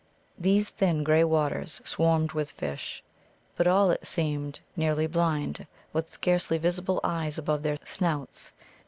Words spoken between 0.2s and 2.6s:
These thin grey waters swarmed with